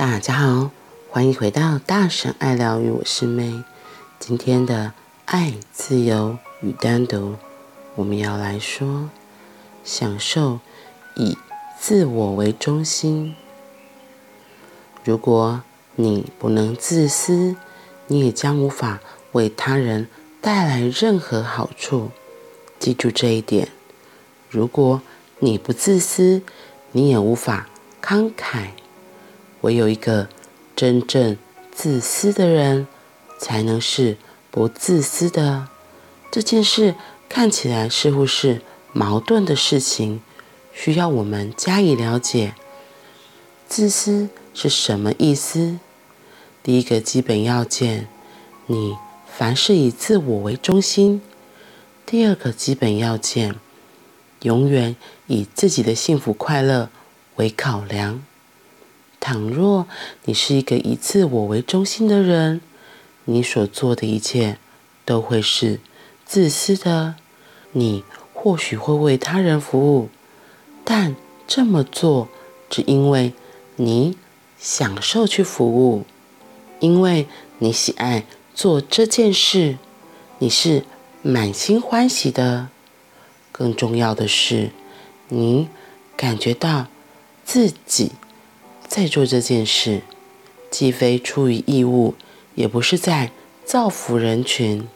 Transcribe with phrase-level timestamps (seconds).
[0.00, 0.70] 大家好，
[1.10, 3.62] 欢迎回到大神爱疗愈，我是妹。
[4.18, 4.94] 今天的
[5.26, 7.36] 爱、自由与单独，
[7.96, 9.10] 我们要来说
[9.84, 10.60] 享受
[11.16, 11.36] 以
[11.78, 13.36] 自我为中心。
[15.04, 15.60] 如果
[15.96, 17.56] 你不能自私，
[18.06, 19.00] 你也将无法
[19.32, 20.08] 为他人
[20.40, 22.10] 带来任何好处。
[22.78, 23.68] 记住这一点。
[24.48, 25.02] 如果
[25.40, 26.40] 你不自私，
[26.92, 27.68] 你也无法
[28.02, 28.68] 慷慨。
[29.62, 30.28] 唯有一个
[30.74, 31.36] 真正
[31.72, 32.86] 自私的人，
[33.38, 34.16] 才能是
[34.50, 35.68] 不自私的。
[36.30, 36.94] 这件事
[37.28, 40.20] 看起来似乎是矛盾的事情，
[40.72, 42.54] 需要我们加以了解。
[43.68, 45.78] 自私是什么意思？
[46.62, 48.08] 第一个基本要件，
[48.66, 51.22] 你凡事以自我为中心。
[52.04, 53.54] 第二个基本要件，
[54.42, 56.90] 永远以自己的幸福快乐
[57.36, 58.24] 为考量。
[59.20, 59.86] 倘若
[60.24, 62.62] 你是一个以自我为中心的人，
[63.26, 64.58] 你所做的一切
[65.04, 65.78] 都会是
[66.24, 67.14] 自私的。
[67.72, 70.08] 你或许会为他人服务，
[70.82, 71.14] 但
[71.46, 72.28] 这么做
[72.68, 73.34] 只因为
[73.76, 74.16] 你
[74.58, 76.04] 享受去服务，
[76.80, 79.76] 因为你喜爱做这件事，
[80.38, 80.82] 你是
[81.22, 82.68] 满心欢喜的。
[83.52, 84.70] 更重要的是，
[85.28, 85.68] 你
[86.16, 86.86] 感觉到
[87.44, 88.12] 自己。
[88.90, 90.00] 在做这件事，
[90.68, 92.16] 既非出于义务，
[92.56, 93.30] 也不是在
[93.64, 94.88] 造福人群。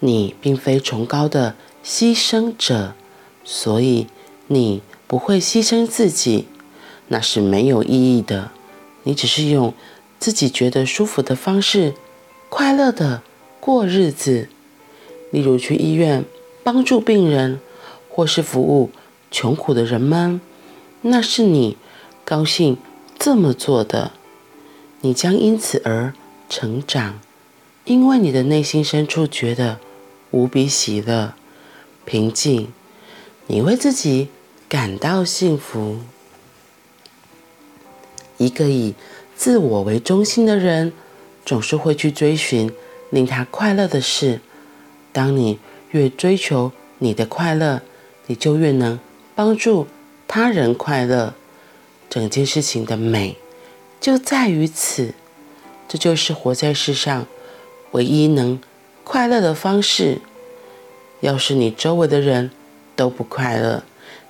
[0.00, 2.94] 你并非崇高的牺牲者，
[3.42, 4.08] 所以
[4.48, 6.46] 你不会牺牲自己，
[7.08, 8.50] 那是没有意义的。
[9.04, 9.72] 你只是用
[10.18, 11.94] 自己觉得舒服的方式，
[12.50, 13.22] 快乐的
[13.58, 14.50] 过日子。
[15.30, 16.26] 例如去医院
[16.62, 17.58] 帮助病人，
[18.10, 18.90] 或是服务。
[19.34, 20.40] 穷苦的人们，
[21.00, 21.76] 那是你
[22.24, 22.78] 高兴
[23.18, 24.12] 这么做的，
[25.00, 26.14] 你将因此而
[26.48, 27.18] 成长，
[27.84, 29.80] 因为你的内心深处觉得
[30.30, 31.34] 无比喜乐、
[32.04, 32.72] 平静，
[33.48, 34.28] 你为自己
[34.68, 35.98] 感到幸福。
[38.38, 38.94] 一个以
[39.34, 40.92] 自我为中心的人，
[41.44, 42.72] 总是会去追寻
[43.10, 44.40] 令他快乐的事。
[45.12, 45.58] 当你
[45.90, 47.82] 越追求你的快乐，
[48.28, 49.00] 你就越能。
[49.34, 49.86] 帮助
[50.28, 51.34] 他人快乐，
[52.08, 53.36] 整件事情的美
[54.00, 55.14] 就在于此。
[55.86, 57.26] 这就是活在世上
[57.92, 58.60] 唯一能
[59.04, 60.20] 快乐的方式。
[61.20, 62.50] 要是你周围的人
[62.96, 63.82] 都不快乐，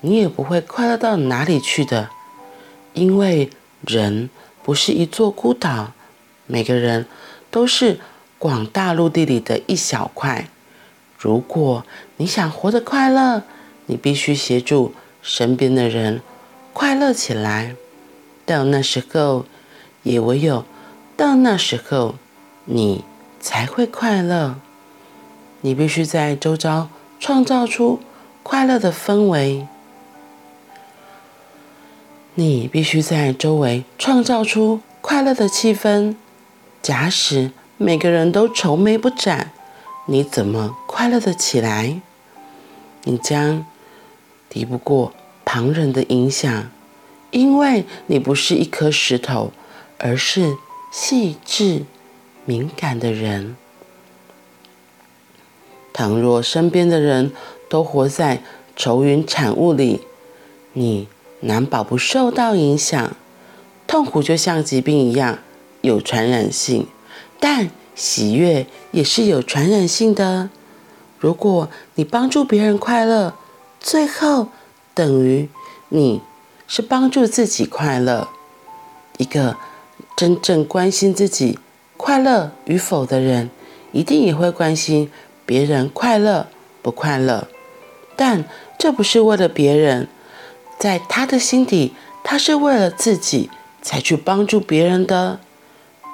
[0.00, 2.10] 你也不会快乐到哪里去的。
[2.92, 3.50] 因为
[3.86, 4.30] 人
[4.62, 5.92] 不是一座孤岛，
[6.46, 7.06] 每个人
[7.50, 8.00] 都是
[8.38, 10.48] 广大陆地里的一小块。
[11.18, 11.84] 如果
[12.16, 13.42] 你想活得快乐，
[13.86, 14.92] 你必须协助
[15.22, 16.20] 身边的人
[16.72, 17.74] 快乐起来，
[18.44, 19.46] 到那时候，
[20.02, 20.64] 也唯有
[21.16, 22.16] 到那时候，
[22.64, 23.04] 你
[23.40, 24.56] 才会快乐。
[25.62, 26.88] 你必须在周遭
[27.18, 28.00] 创造出
[28.42, 29.66] 快乐的氛围，
[32.34, 36.14] 你必须在周围创造出快乐的气氛。
[36.82, 39.52] 假使每个人都愁眉不展，
[40.06, 42.00] 你怎么快乐的起来？
[43.04, 43.64] 你将。
[44.48, 45.12] 敌不过
[45.44, 46.70] 旁人的影响，
[47.30, 49.52] 因为你不是一颗石头，
[49.98, 50.56] 而是
[50.90, 51.82] 细致
[52.44, 53.56] 敏感的人。
[55.92, 57.32] 倘若身边的人
[57.68, 58.42] 都活在
[58.76, 60.02] 愁云惨雾里，
[60.74, 61.08] 你
[61.40, 63.16] 难保不受到影响。
[63.86, 65.38] 痛苦就像疾病一样
[65.80, 66.86] 有传染性，
[67.38, 70.50] 但喜悦也是有传染性的。
[71.18, 73.34] 如果你帮助别人快乐，
[73.86, 74.48] 最后，
[74.94, 75.48] 等于
[75.90, 76.20] 你
[76.66, 78.26] 是帮助自己快乐。
[79.16, 79.56] 一个
[80.16, 81.60] 真正关心自己
[81.96, 83.48] 快乐与否的人，
[83.92, 85.08] 一定也会关心
[85.46, 86.48] 别人快乐
[86.82, 87.46] 不快乐。
[88.16, 88.44] 但
[88.76, 90.08] 这不是为了别人，
[90.80, 91.94] 在他的心底，
[92.24, 93.48] 他是为了自己
[93.80, 95.38] 才去帮助别人的。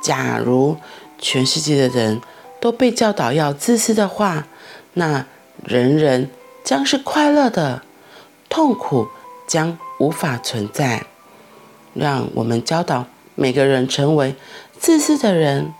[0.02, 0.76] 假如
[1.18, 2.20] 全世界的人
[2.60, 4.46] 都被教导要自私的话，
[4.92, 5.24] 那
[5.64, 6.28] 人人。
[6.64, 7.82] 将是快乐的，
[8.48, 9.08] 痛苦
[9.46, 11.06] 将无法存在。
[11.94, 14.34] 让我们教导每个人成为
[14.78, 15.74] 自私的人，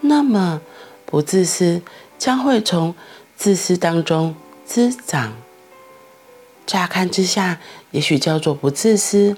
[0.00, 0.60] 那么
[1.04, 1.80] 不自私
[2.18, 2.94] 将会从
[3.36, 4.34] 自私当中
[4.64, 5.32] 滋长。
[6.66, 7.60] 乍看之下，
[7.92, 9.36] 也许叫做不自私，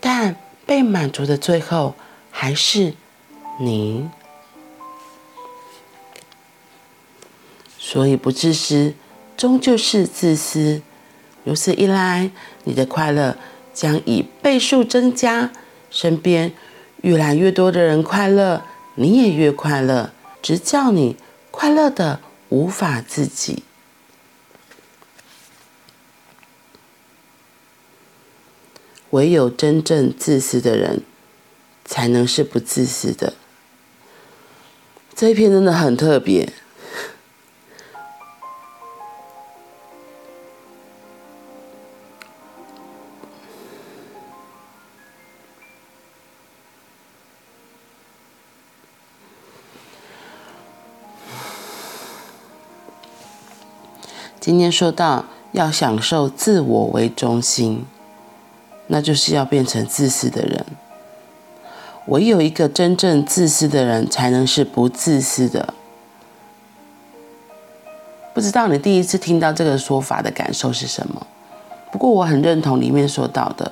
[0.00, 0.36] 但
[0.66, 1.94] 被满足的最后
[2.30, 2.94] 还是
[3.58, 4.08] 你。
[7.78, 8.94] 所以不自私。
[9.38, 10.82] 终究是自私。
[11.44, 12.32] 如此一来，
[12.64, 13.38] 你的快乐
[13.72, 15.52] 将以倍数增加，
[15.92, 16.52] 身边
[17.02, 18.64] 越来越多的人快乐，
[18.96, 20.10] 你也越快乐，
[20.42, 21.16] 直叫你
[21.52, 22.18] 快乐的
[22.48, 23.62] 无法自己。
[29.10, 31.02] 唯有真正自私的人，
[31.84, 33.34] 才能是不自私的。
[35.14, 36.52] 这一篇真的很特别。
[54.48, 57.84] 今天说到要享受自我为中心。
[58.86, 60.64] 那就是要变成自私的人。
[62.06, 65.74] 唯有一个真正自私的人，才能是不自私的。
[68.32, 71.26] 不知道你第一次听到这个说法的感受是什么？
[71.92, 73.70] 不过我很认同里面说到的，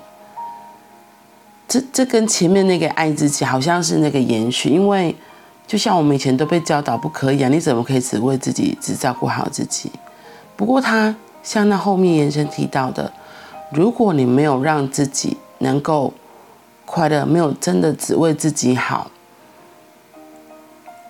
[1.67, 4.69] 这这跟前面那个爱自己好像是那个延续。
[4.69, 5.17] 因为
[5.67, 9.91] 就像我们以前都被教导不可以啊，你怎么可以只为自己，只照顾好自己？
[10.57, 13.13] 不过他像那后面延伸提到的。
[13.73, 16.13] 如果你没有让自己能够
[16.85, 19.11] 快乐，没有真的只为自己好，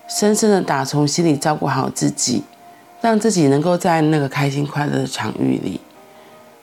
[0.09, 2.43] 深深的打从心里照顾好自己，
[2.99, 5.79] 让自己能够在那个开心快乐的场域里，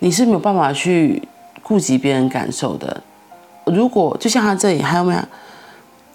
[0.01, 1.23] 你是没有办法去
[1.63, 3.03] 顾及别人感受的。
[3.67, 5.21] 如果就像他这里还有没有？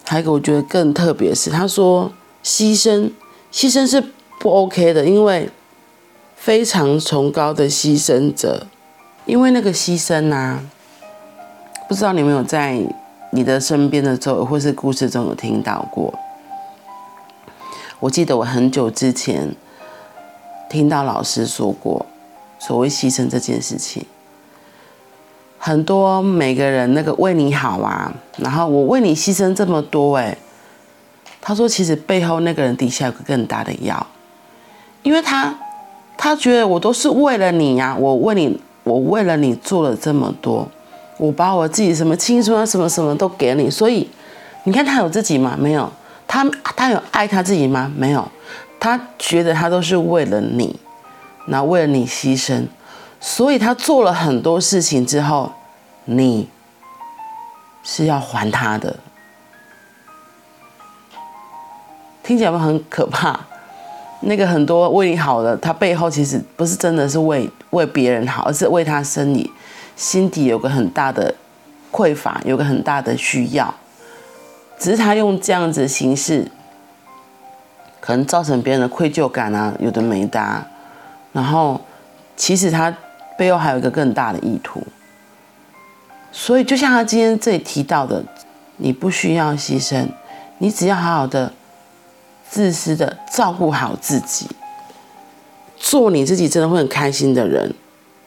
[0.06, 2.12] 还有一个我觉得更特别是，他说
[2.44, 3.12] 牺牲，
[3.54, 4.04] 牺牲是
[4.40, 5.48] 不 OK 的，因为
[6.40, 8.66] 非常崇高的牺牲者。
[9.26, 10.64] 因为那个牺牲啊，
[11.88, 12.82] 不知道你有没有在
[13.32, 16.12] 你的身边的周围或是故事中有听到过？
[18.00, 19.54] 我记得我很久之前
[20.68, 22.06] 听到老师说过，
[22.58, 24.04] 所谓牺牲这件事情，
[25.60, 30.36] 很多每个人那个为你好啊，然后我为你牺牲这么多，哎，
[31.40, 34.08] 他说其实背后那个人底下有个更大的要，
[35.04, 35.56] 因为他
[36.22, 38.60] 他觉得我都是为了你呀，我为你。
[38.84, 40.68] 我为了你做了这么多，
[41.18, 44.10] 我把我自己什么青春啊，什么什么都给你，所以
[44.64, 45.56] 你看他有自己吗？
[45.60, 45.92] 没有。
[46.28, 46.44] 他
[46.76, 47.92] 他有爱他自己吗？
[47.96, 48.28] 没有。
[48.80, 50.80] 他觉得他都是为了你，
[51.48, 52.66] 那为了你牺牲，
[53.20, 55.52] 所以他做了很多事情之后，
[56.06, 56.50] 你
[57.84, 58.96] 是要还他的。
[62.24, 63.40] 听起来会很可怕。
[64.22, 69.50] 那个很多为你好的，他背后其实不是真的是为为别人好，而是为他生你
[69.96, 71.34] 心底有个很大的
[71.90, 73.74] 匮乏，有个很大的需要，
[74.78, 76.52] 只是他用这样子的形式，
[78.02, 80.66] 可能造成别人的愧疚感啊，有的没的，
[81.32, 81.80] 然后
[82.36, 82.94] 其实他
[83.38, 84.84] 背后还有一个更大的意图，
[86.34, 88.22] 所以就像他今天这里提到的，
[88.76, 90.08] 你不需要牺牲，
[90.58, 91.54] 你只要好好的。
[92.50, 94.48] 自私的照顾好自己，
[95.78, 97.74] 做你自己真的会很开心的人，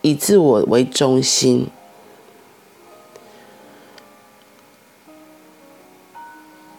[0.01, 1.67] 以自我为中心。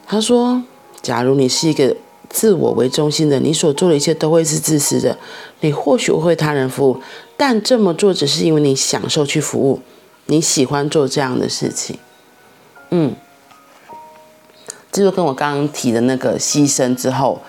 [0.05, 0.63] 他说
[1.01, 1.95] ：“假如你是一个
[2.29, 5.17] 自我为中心的，你所做的一切都会是自私的。
[5.59, 7.01] 你或许会为他人服务，
[7.35, 9.81] 但这么做只是因为你享受去服务，
[10.27, 11.97] 你喜欢做这样的事情。”
[12.91, 13.15] 嗯。
[14.93, 17.41] 这就跟我刚刚提的那个牺牲之后，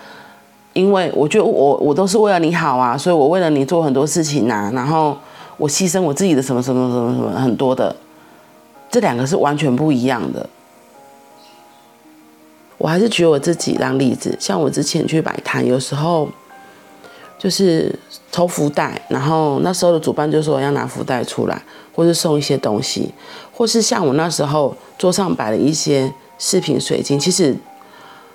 [0.72, 5.14] 因为我觉得我我都是为了你好啊，所以我为了你做很多事情啊，然后
[5.58, 7.94] 我牺牲我自己的什么什么什么什么很多的，
[8.90, 10.48] 这两个是完全不一样的。
[12.78, 16.26] 我还是举我自己当例子，像我之前去摆摊，有时候
[17.38, 17.94] 就是
[18.32, 21.62] 抽福袋，然后那时候的主办就说要拿福袋出来，
[21.94, 23.12] 或是送一些东西，
[23.52, 26.10] 或是像我那时候桌上摆了一些。
[26.38, 27.57] 饰品水晶其实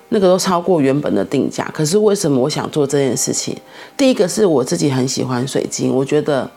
[0.08, 3.56] 那个都超过原本的定价，可是为什么我想做这件事情？
[3.96, 6.50] 第一个是我自己很喜欢水晶，我觉得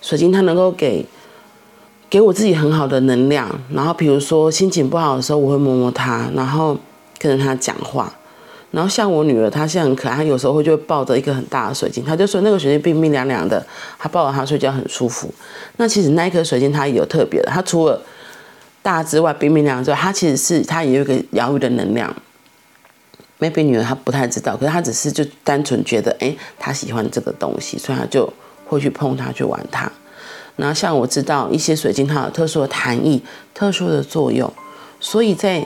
[0.00, 1.04] 水晶它能够给
[2.08, 3.60] 给我自己很好的能量。
[3.74, 6.76] 然后比如说心情不好的时候，我会摸摸它，然后
[7.18, 8.10] 跟着它讲话。
[8.70, 13.66] 然后像我女儿，她现在很可爱，她有时候会就抱着一个很大的水晶，她就说那个水晶冰冰凉凉的，
[13.98, 15.32] 她抱着它睡觉很舒服。
[15.76, 18.00] 那其实那一颗水晶它也有特别的，它除了
[18.82, 22.14] 大之外，冰冰凉之外，它其实是它也有一个疗愈的能量。
[23.40, 28.32] maybe 女儿她不太知道，可是她只是就单纯觉得，哎，她喜欢这个东西，所以她就
[28.66, 29.90] 会去碰它，去玩它。
[30.56, 33.22] 然后像我知道一些水晶，它有特殊的含义、
[33.54, 34.52] 特殊的作用，
[34.98, 35.64] 所以在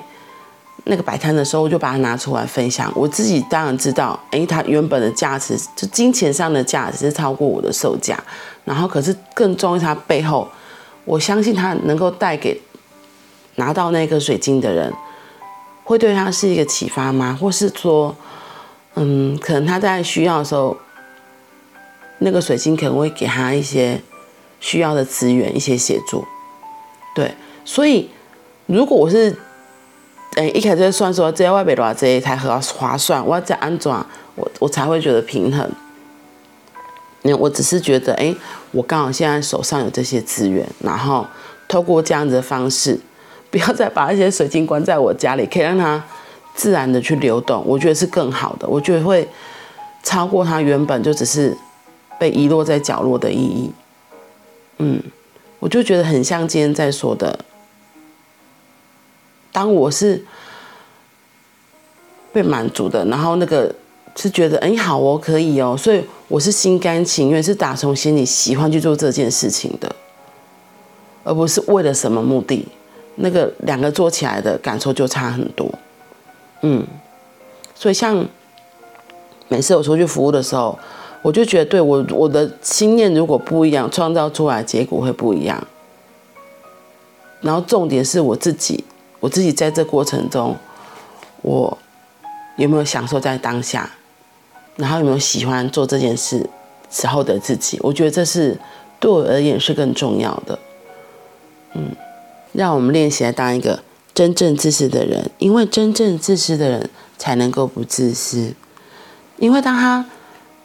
[0.85, 2.93] 那个摆摊的时候，我就把它拿出来分享。
[2.95, 8.23] 我自己当然知道，诶，它原本的价值，就金钱上的价值是超过我的售价。
[8.65, 10.47] 然后，可是更重要，它背后，
[11.05, 12.61] 我相信它能够带给
[13.57, 14.93] 拿到那颗水晶的人，
[15.85, 17.39] 会对他是一个启发吗？
[17.41, 18.15] 或是说，
[18.95, 20.77] 嗯，可能他在需要的时候，
[22.19, 24.01] 那个水晶可能会给他一些
[24.61, 26.25] 需要的资源，一些协助。
[27.15, 28.11] 对，所以
[28.67, 29.37] 如果我是。
[30.35, 33.23] 哎，一开始就算说这外边的话，这些才合划算。
[33.23, 34.03] 我要再安装，
[34.35, 35.71] 我我才会觉得平衡。
[37.21, 38.35] 那我只是觉得，哎，
[38.71, 41.27] 我刚好现在手上有这些资源，然后
[41.69, 42.99] 透过这样子的方式，
[43.53, 46.03] 不要再把一些水晶关在我家里，可以让它
[46.55, 47.63] 自然的去流动。
[47.67, 49.29] 我觉得是更好的，我觉得会
[50.03, 51.55] 超过它原本就只是
[52.19, 53.71] 被遗落在角落的意义。
[54.79, 55.03] 嗯，
[55.59, 57.39] 我就觉得很像今天在说的。
[59.53, 60.25] 当我是
[62.33, 63.75] 被满足的，然后那个
[64.17, 69.95] 是觉得哎好哦，可以哦，所以我是心甘情愿，是打从心里喜欢去做这件事情的，
[71.23, 72.67] 而不是为了什么目的。
[73.17, 75.71] 那个两个做起来的感受就差很多，
[76.63, 76.87] 嗯，
[77.75, 78.27] 所以像
[79.49, 80.79] 每次我出去服务的时候，
[81.23, 85.63] 我就觉得对我我的心念如果不一样，创造出来的结果会不一样。
[87.41, 88.85] 然后重点是我自己。
[89.21, 90.57] 我自己在这过程中，
[91.43, 91.79] 我
[92.57, 93.89] 有没有享受在当下？
[94.75, 96.45] 然后有没有喜欢做这件事
[96.91, 97.79] 时候的自己？
[97.85, 98.59] 我觉得这是
[98.99, 100.59] 对我而言是更重要的。
[101.75, 101.95] 嗯，
[102.53, 103.83] 让我们练习来当一个
[104.15, 108.55] 真正自私的人，因为真正自私的人才能够不自私。
[109.39, 110.05] 因为当他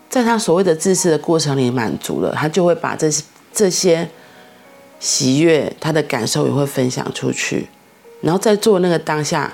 [0.10, 4.10] 在他所谓的自私的过程里满足了，他就会把这些这些
[5.00, 7.68] 喜悦，他的感受也会分享出去。
[8.22, 9.54] 然后在做那个当下，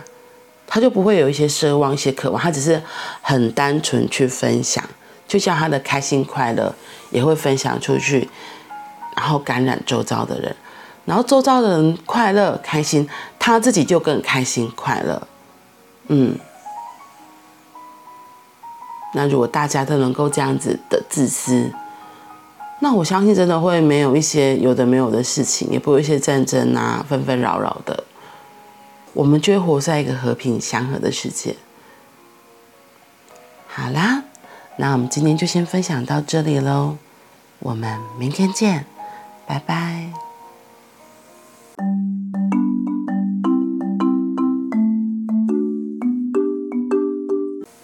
[0.65, 2.81] 他就不会有一些奢望、一些渴望，他只是
[3.21, 4.83] 很单纯去分享，
[5.27, 6.73] 就像他的开心快乐
[7.11, 8.27] 也会分享出去，
[9.15, 10.55] 然后感染周遭的人，
[11.05, 13.07] 然后周遭的人快乐开心，
[13.37, 15.27] 他自己就更开心快乐。
[16.07, 16.37] 嗯，
[19.13, 21.71] 那如果大家都能够这样子的自私，
[22.79, 28.03] 那我相信真的会没有一些有的没有的事情，也不会有一些战争啊，纷纷扰扰的。
[29.13, 31.55] 我们就会活在一个和平祥和的世界。
[33.67, 34.23] 好啦，
[34.77, 36.97] 那我们今天就先分享到这里喽，
[37.59, 38.85] 我们明天见，
[39.45, 40.22] 拜拜。